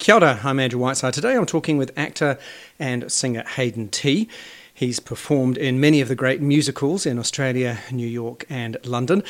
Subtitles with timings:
[0.00, 1.12] Kia ora, I'm Andrew Whiteside.
[1.12, 2.38] Today I'm talking with actor
[2.78, 4.30] and singer Hayden Tee.
[4.72, 9.22] He's performed in many of the great musicals in Australia, New York, and London.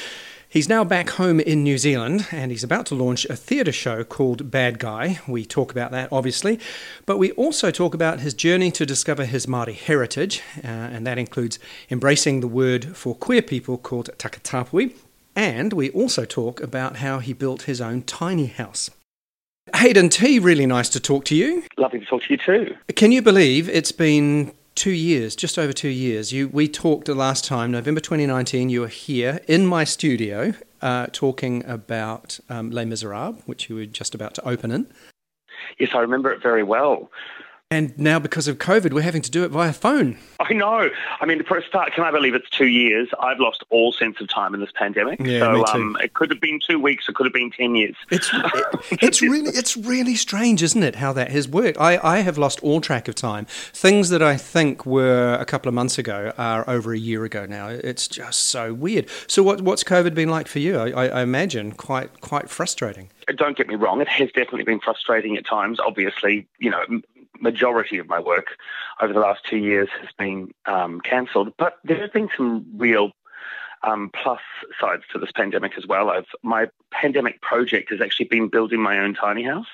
[0.48, 4.04] He's now back home in New Zealand and he's about to launch a theatre show
[4.04, 5.18] called Bad Guy.
[5.26, 6.60] We talk about that, obviously,
[7.04, 11.18] but we also talk about his journey to discover his Māori heritage, uh, and that
[11.18, 11.58] includes
[11.90, 14.94] embracing the word for queer people called takatapui.
[15.34, 18.88] And we also talk about how he built his own tiny house.
[19.80, 21.64] Hayden Tee, really nice to talk to you.
[21.78, 22.76] Lovely to talk to you too.
[22.96, 26.34] Can you believe it's been two years, just over two years?
[26.34, 28.68] You, we talked the last time, November 2019.
[28.68, 30.52] You were here in my studio
[30.82, 34.86] uh, talking about um, Les Miserables, which you were just about to open in.
[35.78, 37.10] Yes, I remember it very well.
[37.72, 40.18] And now, because of COVID, we're having to do it via phone.
[40.40, 40.90] I know.
[41.20, 43.08] I mean, for a start, can I believe it's two years?
[43.20, 45.20] I've lost all sense of time in this pandemic.
[45.20, 45.78] Yeah, so me too.
[45.78, 47.08] Um, it could have been two weeks.
[47.08, 47.94] It could have been ten years.
[48.10, 50.96] It's it, it's really it's really strange, isn't it?
[50.96, 51.78] How that has worked.
[51.78, 53.44] I, I have lost all track of time.
[53.44, 57.46] Things that I think were a couple of months ago are over a year ago
[57.46, 57.68] now.
[57.68, 59.08] It's just so weird.
[59.28, 60.76] So, what what's COVID been like for you?
[60.76, 63.10] I, I imagine quite quite frustrating.
[63.36, 64.00] Don't get me wrong.
[64.00, 65.78] It has definitely been frustrating at times.
[65.78, 67.04] Obviously, you know, m-
[67.40, 68.56] majority of my work
[69.00, 73.12] over the last two years has been um, cancelled, but there have been some real
[73.82, 74.40] um, plus
[74.80, 76.10] sides to this pandemic as well.
[76.10, 79.68] I've, my pandemic project has actually been building my own tiny house,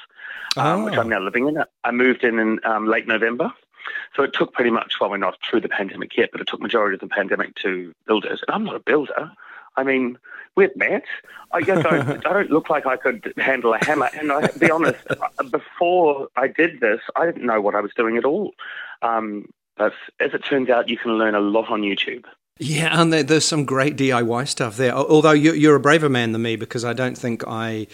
[0.56, 1.00] um, which Oh.
[1.00, 1.62] I'm now living in.
[1.84, 3.53] I moved in in um, late November.
[4.17, 6.61] So it took pretty much, well, we're not through the pandemic yet, but it took
[6.61, 8.33] majority of the pandemic to build it.
[8.33, 9.30] And I'm not a builder.
[9.77, 10.19] I mean,
[10.56, 11.05] we've met.
[11.52, 14.08] I, just don't, I don't look like I could handle a hammer.
[14.14, 14.98] And I be honest,
[15.50, 18.52] before I did this, I didn't know what I was doing at all.
[19.02, 22.24] Um, but as it turns out, you can learn a lot on YouTube.
[22.58, 24.94] Yeah, and there, there's some great DIY stuff there.
[24.94, 27.86] Although you're, you're a braver man than me because I don't think I,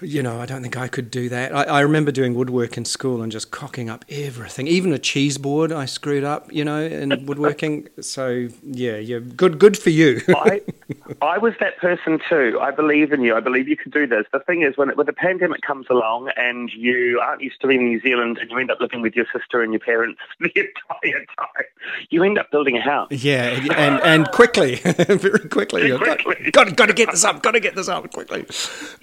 [0.00, 1.54] you know, I don't think I could do that.
[1.54, 5.38] I, I remember doing woodwork in school and just cocking up everything, even a cheese
[5.38, 7.88] board I screwed up, you know, in woodworking.
[8.00, 10.20] So yeah, yeah, good, good for you.
[10.28, 10.60] I,
[11.22, 12.58] I was that person too.
[12.60, 13.36] I believe in you.
[13.36, 14.26] I believe you can do this.
[14.32, 17.80] The thing is, when, when the pandemic comes along and you aren't used to being
[17.80, 20.52] in New Zealand and you end up living with your sister and your parents the
[20.54, 21.64] entire time,
[22.10, 23.08] you end up building a house.
[23.10, 25.90] Yeah, and and quickly, very quickly.
[25.90, 26.50] Very quickly.
[26.50, 27.42] Got, got to get this up.
[27.42, 28.46] Got to get this up quickly.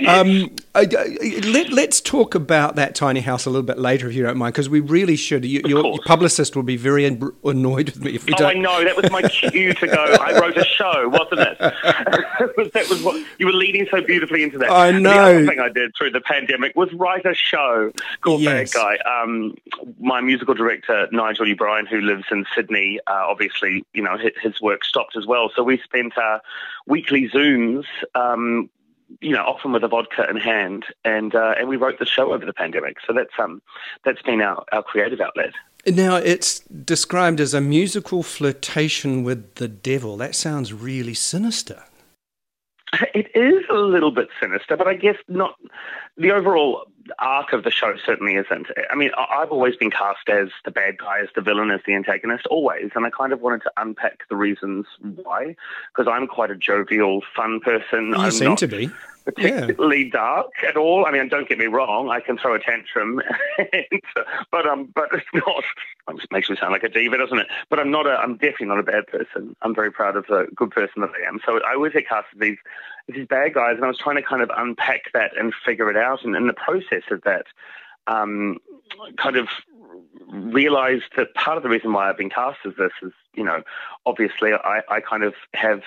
[0.08, 4.16] Um, I- I- let, let's talk about that tiny house a little bit later, if
[4.16, 5.46] you don't mind, because we really should.
[5.46, 8.54] You, your, your publicist will be very an- annoyed with me if we Oh, I
[8.54, 8.62] don't.
[8.62, 8.84] know.
[8.84, 9.94] That was my cue to go.
[10.20, 11.58] I wrote a show, wasn't it?
[12.74, 14.70] that was what you were leading so beautifully into that.
[14.72, 15.12] I know.
[15.14, 17.92] The other thing I did through the pandemic was write a show
[18.22, 18.74] called Yes.
[18.74, 19.22] Bad Guy.
[19.24, 19.56] Um,
[20.00, 24.62] my musical director Nigel O'Brien, who lives in Sydney, uh, obviously, you know, his, his
[24.62, 25.52] work stopped as well.
[25.56, 26.42] So we spent our
[26.88, 27.86] weekly Zooms.
[28.14, 28.70] Um,
[29.22, 32.34] you know, often with a vodka in hand, and uh, and we wrote the show
[32.34, 32.98] over the pandemic.
[33.06, 33.62] So that's um
[34.04, 35.54] that's been our, our creative outlet.
[35.88, 40.18] Now, it's described as a musical flirtation with the devil.
[40.18, 41.84] That sounds really sinister.
[43.14, 45.56] It is a little bit sinister, but I guess not.
[46.18, 46.88] The overall
[47.20, 48.68] arc of the show certainly isn't.
[48.92, 51.94] I mean, I've always been cast as the bad guy, as the villain, as the
[51.94, 54.86] antagonist, always, and I kind of wanted to unpack the reasons
[55.24, 55.56] why,
[55.94, 58.08] because I'm quite a jovial, fun person.
[58.10, 58.90] You I'm seem not to be.
[59.26, 61.06] particularly dark at all.
[61.06, 63.22] I mean, don't get me wrong, I can throw a tantrum,
[63.58, 64.02] and,
[64.52, 65.64] but um, but it's not.
[66.08, 67.48] It makes me sound like a diva, doesn't it?
[67.70, 68.12] But I'm not a.
[68.12, 69.56] I'm definitely not a bad person.
[69.62, 71.40] I'm very proud of the good person that I am.
[71.46, 72.58] So I always get cast as these
[73.08, 75.98] these bad guys, and I was trying to kind of unpack that and figure it
[75.98, 76.24] out.
[76.24, 77.46] And in the process of that,
[78.08, 78.58] um,
[79.18, 79.48] kind of
[80.28, 83.62] realized that part of the reason why I've been cast as this is, you know,
[84.06, 85.82] obviously I, I kind of have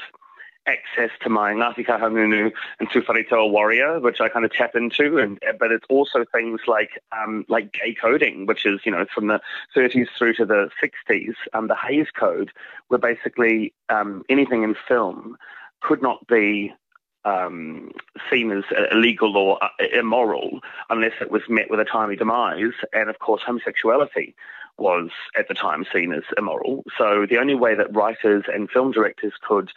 [0.67, 5.39] access to my Ngāti Kahungunu and Tuwharetoa warrior, which I kind of tap into, and
[5.59, 9.41] but it's also things like um, like gay coding, which is you know from the
[9.75, 12.51] 30s through to the 60s, um, the Hayes Code,
[12.89, 15.37] where basically um, anything in film
[15.81, 16.73] could not be
[17.29, 17.91] um,
[18.31, 23.11] seen as illegal or uh, immoral unless it was met with a timely demise, and
[23.11, 24.35] of course homosexuality
[24.79, 26.85] was at the time seen as immoral.
[26.97, 29.71] So the only way that writers and film directors could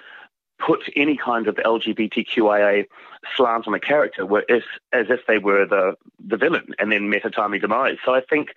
[0.65, 2.85] put any kind of LGBTQIA
[3.35, 4.63] slant on a character were if,
[4.93, 7.97] as if they were the, the villain and then met a timely demise.
[8.05, 8.49] So I think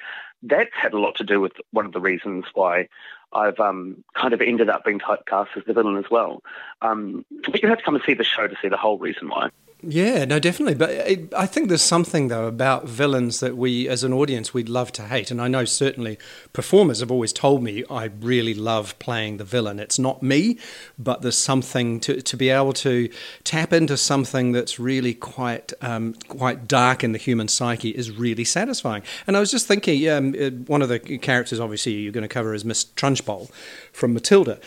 [0.42, 2.88] that's had a lot to do with one of the reasons why
[3.32, 6.42] I've um, kind of ended up being typecast as the villain as well.
[6.82, 9.28] Um, but you have to come and see the show to see the whole reason
[9.28, 9.50] why.
[9.86, 10.74] Yeah, no, definitely.
[10.74, 14.68] But it, I think there's something though about villains that we, as an audience, we'd
[14.68, 15.30] love to hate.
[15.30, 16.18] And I know certainly
[16.52, 19.78] performers have always told me I really love playing the villain.
[19.78, 20.58] It's not me,
[20.98, 23.08] but there's something to to be able to
[23.44, 28.44] tap into something that's really quite um, quite dark in the human psyche is really
[28.44, 29.02] satisfying.
[29.26, 32.28] And I was just thinking, um, uh, one of the characters, obviously, you're going to
[32.28, 33.50] cover is Miss Trunchbull
[33.92, 34.58] from Matilda.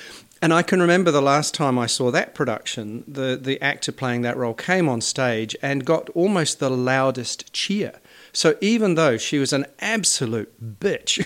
[0.42, 4.22] And I can remember the last time I saw that production, the, the actor playing
[4.22, 7.94] that role came on stage and got almost the loudest cheer.
[8.34, 11.26] So even though she was an absolute bitch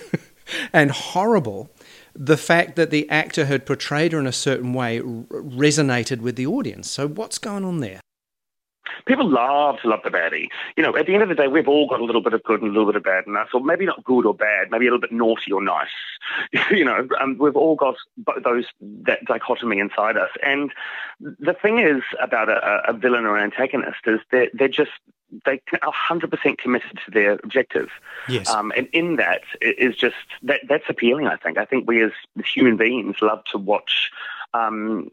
[0.73, 1.69] and horrible,
[2.15, 6.47] the fact that the actor had portrayed her in a certain way resonated with the
[6.47, 6.89] audience.
[6.89, 7.99] So what's going on there?
[9.05, 10.47] People love to love the baddie.
[10.75, 12.43] You know, at the end of the day, we've all got a little bit of
[12.43, 14.71] good and a little bit of bad in us, or maybe not good or bad,
[14.71, 15.87] maybe a little bit naughty or nice.
[16.71, 17.95] you know, um, we've all got
[18.43, 18.65] those
[19.03, 20.29] that dichotomy inside us.
[20.43, 20.71] And
[21.19, 24.91] the thing is about a, a villain or an antagonist is that they're just
[25.45, 27.87] they are 100% committed to their objective.
[28.27, 28.49] Yes.
[28.49, 31.27] Um, and in that is just that that's appealing.
[31.27, 31.57] I think.
[31.57, 32.11] I think we as
[32.45, 34.11] human beings love to watch
[34.53, 35.09] um,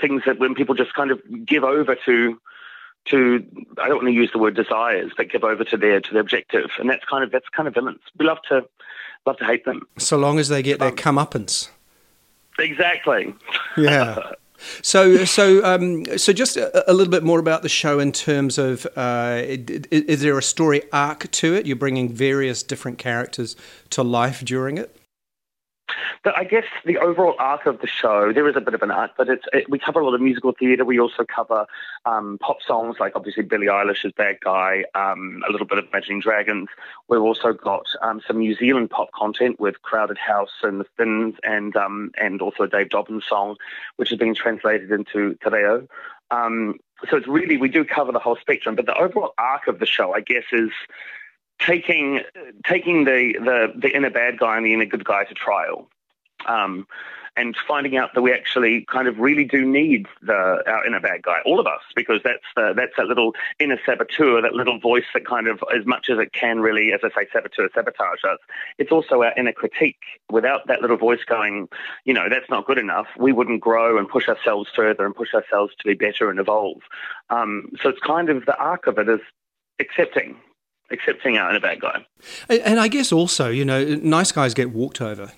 [0.00, 2.40] things that when people just kind of give over to
[3.06, 3.44] to
[3.78, 6.20] I don't want to use the word desires, but give over to their to their
[6.20, 8.00] objective, and that's kind of that's kind of villains.
[8.18, 8.64] We love to
[9.26, 11.68] love to hate them, so long as they get their um, comeuppance.
[12.58, 13.34] Exactly.
[13.76, 14.32] Yeah.
[14.80, 18.56] So, so, um, so, just a, a, little bit more about the show in terms
[18.56, 21.66] of uh, is, is there a story arc to it?
[21.66, 23.56] You're bringing various different characters
[23.90, 24.96] to life during it.
[26.22, 28.90] But I guess the overall arc of the show, there is a bit of an
[28.90, 30.84] arc, but it's it, we cover a lot of musical theatre.
[30.84, 31.66] We also cover
[32.04, 36.20] um, pop songs like obviously Billie Eilish's Bad Guy, um, a little bit of Imagining
[36.20, 36.68] Dragons.
[37.08, 41.34] We've also got um, some New Zealand pop content with Crowded House and The Thins,
[41.42, 43.56] and um, and also Dave Dobbyn song,
[43.96, 45.86] which has been translated into Te Reo.
[46.30, 48.76] Um, so it's really we do cover the whole spectrum.
[48.76, 50.70] But the overall arc of the show, I guess, is
[51.60, 52.20] taking
[52.66, 55.88] taking the, the the inner bad guy and the inner good guy to trial
[56.46, 56.86] um,
[57.36, 61.22] and finding out that we actually kind of really do need the our inner bad
[61.22, 65.04] guy, all of us, because that's the, that's that little inner saboteur, that little voice
[65.14, 68.38] that kind of, as much as it can really, as I say, saboteur, sabotage us.
[68.78, 70.02] It's also our inner critique.
[70.30, 71.68] Without that little voice going,
[72.04, 75.34] you know, that's not good enough, we wouldn't grow and push ourselves further and push
[75.34, 76.82] ourselves to be better and evolve.
[77.30, 79.20] Um, so it's kind of the arc of it is
[79.80, 80.36] accepting
[80.90, 82.04] accepting our inner bad guy.
[82.48, 85.32] And, and I guess also, you know, nice guys get walked over.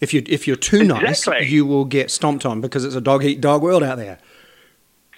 [0.00, 1.32] If you if you're too exactly.
[1.32, 4.18] nice, you will get stomped on because it's a dog eat dog world out there.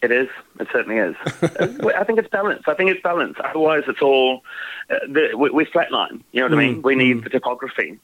[0.02, 0.28] It is.
[0.60, 1.16] It certainly is.
[1.96, 2.62] I think it's balance.
[2.66, 3.36] I think it's balance.
[3.42, 4.44] Otherwise, it's all
[4.90, 6.22] uh, the, we, we flatline.
[6.30, 6.82] You know what mm, I mean?
[6.82, 7.24] We need mm.
[7.24, 7.98] the topography.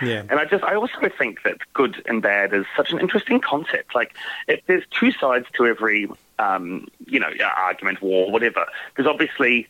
[0.00, 0.22] Yeah.
[0.30, 3.94] And I just, I also think that good and bad is such an interesting concept.
[3.94, 4.14] Like,
[4.48, 6.08] if there's two sides to every,
[6.38, 8.66] um, you know, argument, war, whatever.
[8.96, 9.68] There's obviously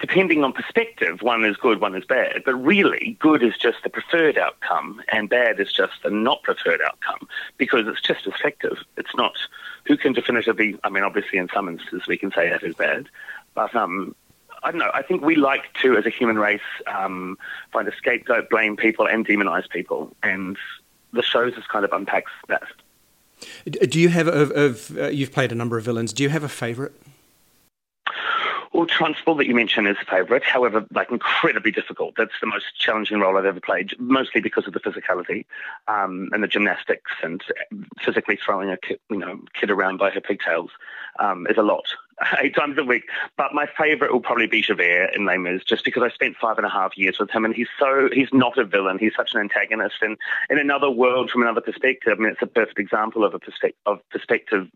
[0.00, 2.42] depending on perspective, one is good, one is bad.
[2.44, 6.80] But really, good is just the preferred outcome, and bad is just the not preferred
[6.82, 8.78] outcome because it's just effective.
[8.96, 9.36] It's not
[9.84, 10.78] who can definitively.
[10.84, 13.08] I mean, obviously, in some instances, we can say that is bad,
[13.54, 14.14] but um,
[14.62, 14.90] I don't know.
[14.94, 17.38] I think we like to, as a human race, um,
[17.72, 20.56] find a scapegoat, blame people, and demonize people, and
[21.12, 22.64] the shows just kind of unpacks that.
[23.88, 26.12] Do you have of, of uh, you've played a number of villains?
[26.12, 26.92] Do you have a favourite?
[28.76, 30.44] Well, Trunchbull that you mentioned is a favourite.
[30.44, 32.12] However, like incredibly difficult.
[32.18, 35.46] That's the most challenging role I've ever played, mostly because of the physicality
[35.88, 37.42] um, and the gymnastics and
[38.04, 40.72] physically throwing a kid, you know kid around by her pigtails
[41.18, 41.86] um, is a lot.
[42.38, 43.04] Eight times a week,
[43.38, 46.58] but my favourite will probably be Javert in Les Mis, just because I spent five
[46.58, 48.98] and a half years with him, and he's so—he's not a villain.
[48.98, 50.18] He's such an antagonist, and
[50.50, 52.14] in another world, from another perspective.
[52.18, 54.68] I mean, it's a perfect example of a perspective of perspective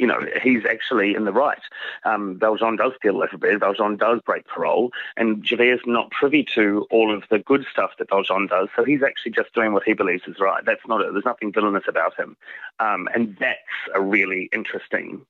[0.00, 1.60] you know, he's actually in the right.
[2.04, 3.60] Um, Valjean does steal a little bit.
[3.60, 8.08] Valjean does break parole, and Javert's not privy to all of the good stuff that
[8.08, 8.68] Valjean does.
[8.74, 10.64] So he's actually just doing what he believes is right.
[10.64, 11.12] That's not it.
[11.12, 12.34] There's nothing villainous about him,
[12.78, 13.58] um, and that's
[13.94, 15.26] a really interesting.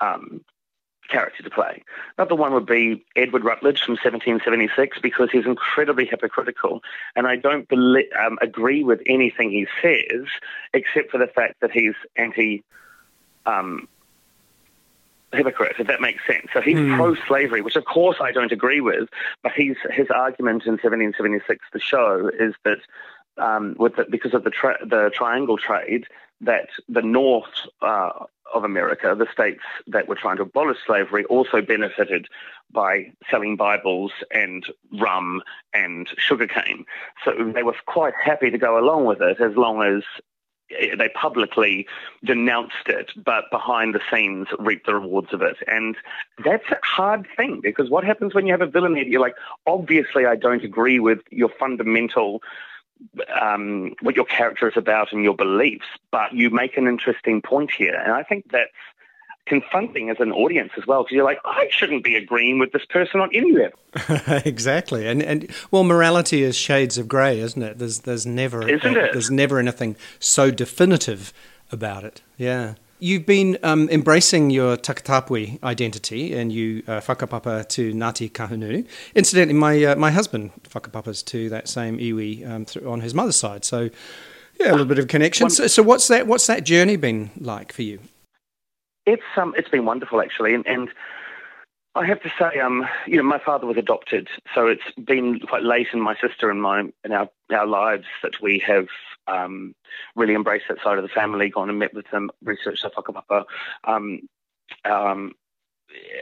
[0.00, 0.44] Um,
[1.10, 1.84] character to play.
[2.16, 6.80] Another one would be Edward Rutledge from 1776 because he's incredibly hypocritical,
[7.14, 10.26] and I don't um, agree with anything he says
[10.72, 12.64] except for the fact that he's anti
[13.46, 13.86] um,
[15.34, 16.46] hypocrite, if that makes sense.
[16.52, 16.96] So he's mm.
[16.96, 19.08] pro-slavery, which of course I don't agree with,
[19.42, 22.78] but he's, his argument in 1776, the show, is that
[23.36, 26.06] um, with the, because of the, tra- the triangle trade,
[26.40, 27.50] that the North
[27.82, 28.10] uh,
[28.54, 32.26] of America, the states that were trying to abolish slavery, also benefited
[32.70, 34.64] by selling Bibles and
[35.00, 36.84] rum and sugarcane.
[37.24, 40.02] So they were quite happy to go along with it as long as
[40.98, 41.86] they publicly
[42.24, 45.56] denounced it, but behind the scenes reaped the rewards of it.
[45.66, 45.96] And
[46.44, 49.36] that's a hard thing because what happens when you have a villain that you're like,
[49.66, 52.42] obviously, I don't agree with your fundamental.
[53.38, 57.70] Um, what your character is about and your beliefs, but you make an interesting point
[57.72, 58.00] here.
[58.02, 58.70] And I think that's
[59.46, 62.84] confronting as an audience as well because you're like I shouldn't be agreeing with this
[62.86, 63.78] person on any level.
[64.44, 67.78] exactly, and and well, morality is shades of grey, isn't it?
[67.78, 69.12] There's there's never isn't it?
[69.12, 71.32] There's never anything so definitive
[71.70, 72.22] about it.
[72.36, 72.74] Yeah.
[73.00, 78.86] You've been um, embracing your Takatapui identity and you uh, whakapapa to Ngāti Kahungunu.
[79.14, 83.36] Incidentally, my uh, my husband whakapapas to that same iwi um, through, on his mother's
[83.36, 83.64] side.
[83.64, 83.90] So,
[84.58, 85.50] yeah, a little bit of connection.
[85.50, 86.26] So, so, what's that?
[86.26, 87.98] What's that journey been like for you?
[89.06, 90.88] It's um, it's been wonderful actually, and, and
[91.94, 95.62] I have to say, um, you know, my father was adopted, so it's been quite
[95.62, 98.88] late in my sister and my in our our lives that we have
[99.28, 99.74] um,
[100.16, 103.44] really embraced that side of the family, gone and met with them, researched the whakapapa,
[103.84, 104.28] um,
[104.84, 105.34] um,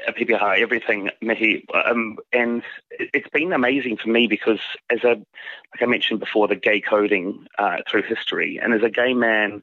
[0.08, 2.62] pepeha, everything, mihi, um, and
[2.98, 4.60] it's been amazing for me because
[4.90, 8.90] as a, like I mentioned before, the gay coding uh, through history, and as a
[8.90, 9.62] gay man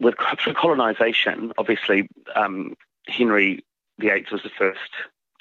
[0.00, 2.76] with through colonisation, obviously um,
[3.06, 3.64] Henry
[3.98, 4.90] VIII was the first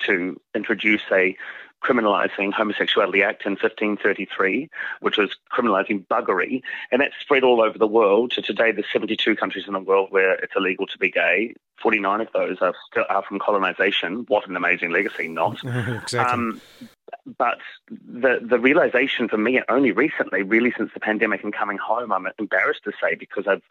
[0.06, 1.36] to introduce a
[1.84, 4.70] criminalising homosexuality act in 1533,
[5.02, 8.32] which was criminalising buggery, and that spread all over the world.
[8.32, 11.54] To today, there's 72 countries in the world where it's illegal to be gay.
[11.82, 14.26] 49 of those are still are from colonisation.
[14.28, 15.64] What an amazing legacy, not?
[15.64, 16.20] exactly.
[16.20, 16.62] Um,
[17.38, 17.60] but
[17.90, 22.28] the the realization for me only recently, really since the pandemic and coming home, I'm
[22.40, 23.62] embarrassed to say because I've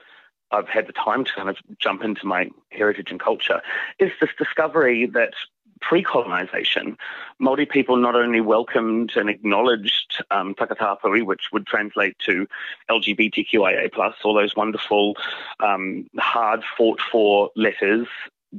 [0.50, 3.60] I've had the time to kind of jump into my heritage and culture,
[3.98, 5.34] is this discovery that
[5.80, 6.96] pre-colonization,
[7.40, 12.46] Māori people not only welcomed and acknowledged um, which would translate to
[12.90, 13.90] LGBTQIA+,
[14.24, 15.14] all those wonderful,
[15.60, 18.06] um, hard fought-for letters,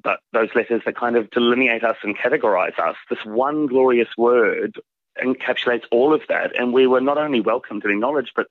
[0.04, 4.80] but those letters that kind of delineate us and categorize us, this one glorious word
[5.24, 6.56] encapsulates all of that.
[6.60, 8.48] And we were not only welcomed and acknowledged, but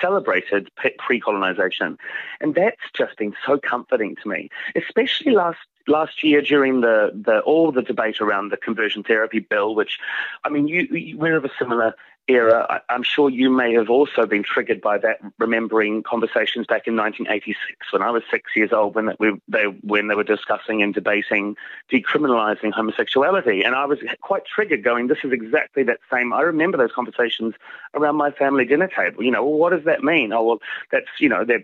[0.00, 1.98] celebrated pre-colonization.
[2.40, 7.40] And that's just been so comforting to me, especially last last year during the, the
[7.40, 9.98] all the debate around the conversion therapy bill, which,
[10.44, 11.94] I mean, you, you we're of a similar
[12.28, 16.86] era, I, am sure you may have also been triggered by that, remembering conversations back
[16.86, 20.82] in 1986 when I was six years old when we, they when they were discussing
[20.82, 21.56] and debating
[21.90, 26.76] decriminalising homosexuality, and I was quite triggered, going, "This is exactly that same." I remember
[26.76, 27.54] those conversations
[27.94, 29.22] around my family dinner table.
[29.22, 30.32] You know, what does that mean?
[30.32, 30.58] Oh, well,
[30.90, 31.62] that's you know, that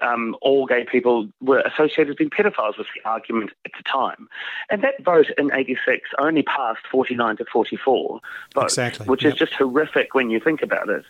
[0.00, 4.28] um, all gay people were associated with being pedophiles was the argument at the time,
[4.70, 8.20] and that vote in '86 only passed 49 to 44
[8.54, 9.06] votes, exactly.
[9.06, 9.32] which yep.
[9.32, 11.04] is just horrific horrific when you think about it.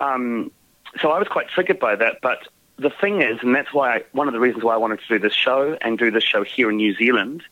[0.00, 0.50] Um,
[1.00, 2.20] so I was quite triggered by that.
[2.22, 2.48] But
[2.78, 5.08] the thing is, and that's why I, one of the reasons why I wanted to
[5.08, 7.42] do this show and do this show here in New Zealand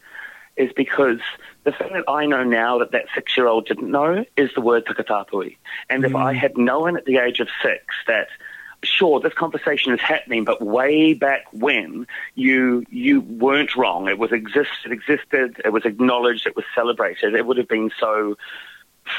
[0.57, 1.21] is because
[1.65, 5.57] the thing that I know now that that six-year-old didn't know is the word takatapui.
[5.89, 6.07] And mm.
[6.07, 8.29] if I had known at the age of six that
[8.85, 14.09] sure, this conversation is happening, but way back when you you weren't wrong.
[14.09, 17.35] It was exist it existed, it was acknowledged, it was celebrated.
[17.35, 18.37] It would have been so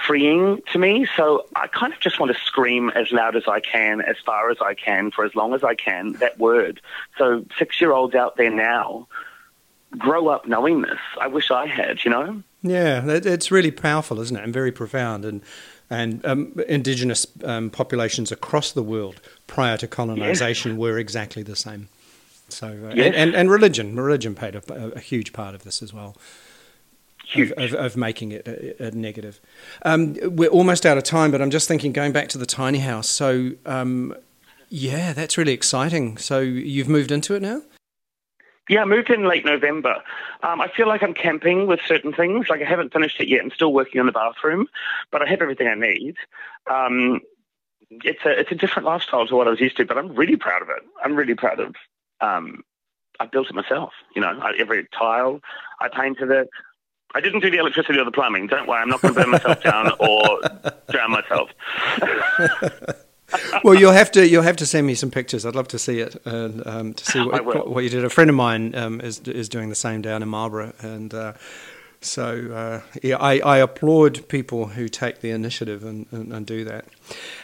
[0.05, 1.07] freeing to me.
[1.15, 4.49] So I kind of just want to scream as loud as I can, as far
[4.49, 6.81] as I can, for as long as I can, that word.
[7.17, 9.07] So six year olds out there now
[9.97, 10.99] grow up knowing this.
[11.19, 12.43] I wish I had, you know?
[12.61, 14.43] Yeah, it's really powerful, isn't it?
[14.43, 15.25] And very profound.
[15.25, 15.41] And
[15.89, 20.79] and um, indigenous um, populations across the world prior to colonization yes.
[20.79, 21.87] were exactly the same.
[22.49, 23.07] So, uh, yes.
[23.07, 26.15] and, and, and, religion, religion played a, a huge part of this as well.
[27.35, 29.39] Of, of, of, making it a, a negative.
[29.83, 32.79] Um, we're almost out of time, but I'm just thinking, going back to the tiny
[32.79, 33.09] house.
[33.09, 34.13] So, um,
[34.69, 36.17] yeah, that's really exciting.
[36.17, 37.61] So, you've moved into it now?
[38.69, 39.95] Yeah, I moved in late November.
[40.41, 42.47] Um, I feel like I'm camping with certain things.
[42.49, 43.41] Like I haven't finished it yet.
[43.41, 44.67] I'm still working on the bathroom,
[45.11, 46.15] but I have everything I need.
[46.71, 47.19] Um,
[47.89, 50.37] it's a it's a different lifestyle to what I was used to, but I'm really
[50.37, 50.83] proud of it.
[51.03, 51.75] I'm really proud of.
[52.21, 52.63] Um,
[53.19, 53.91] I built it myself.
[54.15, 55.41] You know, I, every tile
[55.79, 56.49] I painted it.
[57.15, 58.47] I didn't do the electricity or the plumbing.
[58.47, 60.39] Don't worry, I'm not going to burn myself down or
[60.89, 61.49] drown myself.
[63.63, 65.45] well, you'll have to you'll have to send me some pictures.
[65.45, 68.05] I'd love to see it and um, to see what, what, you did.
[68.05, 71.33] A friend of mine um, is is doing the same down in Marlborough, and uh,
[72.01, 76.65] so uh, yeah, I, I, applaud people who take the initiative and, and, and do
[76.65, 76.85] that.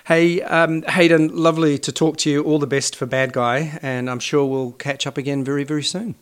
[0.06, 2.44] Hey, um, Hayden, lovely to talk to you.
[2.44, 5.84] All the best for Bad Guy, and I'm sure we'll catch up again very very
[5.84, 6.16] soon.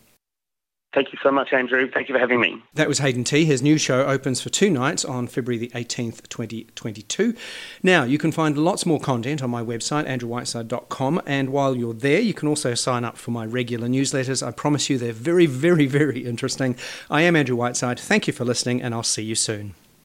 [0.98, 1.88] Thank you so much, Andrew.
[1.88, 2.60] Thank you for having me.
[2.74, 3.44] That was Hayden Tee.
[3.44, 7.36] His new show opens for two nights on February the 18th, 2022.
[7.84, 11.22] Now, you can find lots more content on my website, andrewwhiteside.com.
[11.24, 14.44] And while you're there, you can also sign up for my regular newsletters.
[14.44, 16.74] I promise you they're very, very, very interesting.
[17.08, 18.00] I am Andrew Whiteside.
[18.00, 19.76] Thank you for listening, and I'll see you soon.